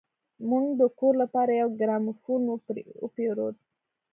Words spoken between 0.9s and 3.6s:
کور لپاره يو ګرامافون وپېرود.